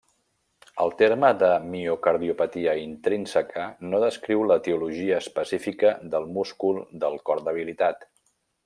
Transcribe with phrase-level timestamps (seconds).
[0.85, 8.07] El terme de miocardiopatia intrínseca no descriu l'etiologia específica del múscul del cor debilitat.